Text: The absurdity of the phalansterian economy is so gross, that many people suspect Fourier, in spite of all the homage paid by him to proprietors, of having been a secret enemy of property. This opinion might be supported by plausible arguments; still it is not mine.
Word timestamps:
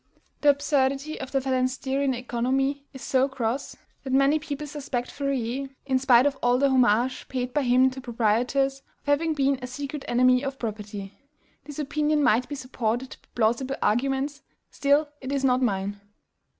The 0.41 0.49
absurdity 0.49 1.19
of 1.19 1.31
the 1.31 1.41
phalansterian 1.41 2.15
economy 2.15 2.87
is 2.91 3.03
so 3.03 3.27
gross, 3.27 3.75
that 4.03 4.11
many 4.11 4.39
people 4.39 4.65
suspect 4.65 5.11
Fourier, 5.11 5.69
in 5.85 5.99
spite 5.99 6.25
of 6.25 6.35
all 6.41 6.57
the 6.57 6.69
homage 6.71 7.27
paid 7.29 7.53
by 7.53 7.61
him 7.61 7.91
to 7.91 8.01
proprietors, 8.01 8.79
of 8.79 8.85
having 9.05 9.35
been 9.35 9.59
a 9.61 9.67
secret 9.67 10.03
enemy 10.07 10.43
of 10.43 10.57
property. 10.57 11.19
This 11.65 11.77
opinion 11.77 12.23
might 12.23 12.49
be 12.49 12.55
supported 12.55 13.15
by 13.21 13.27
plausible 13.35 13.75
arguments; 13.83 14.41
still 14.71 15.07
it 15.21 15.31
is 15.31 15.43
not 15.43 15.61
mine. 15.61 16.01